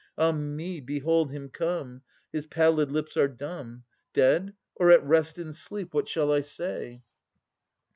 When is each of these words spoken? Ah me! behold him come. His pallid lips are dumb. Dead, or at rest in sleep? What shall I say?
Ah 0.17 0.31
me! 0.31 0.79
behold 0.81 1.31
him 1.31 1.49
come. 1.49 2.01
His 2.33 2.47
pallid 2.47 2.91
lips 2.91 3.15
are 3.17 3.27
dumb. 3.27 3.83
Dead, 4.15 4.53
or 4.73 4.89
at 4.89 5.05
rest 5.05 5.37
in 5.37 5.53
sleep? 5.53 5.93
What 5.93 6.07
shall 6.07 6.31
I 6.33 6.41
say? 6.41 7.03